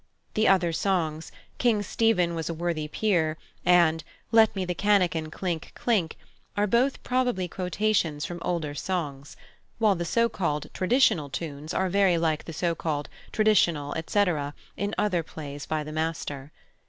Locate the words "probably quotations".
7.03-8.25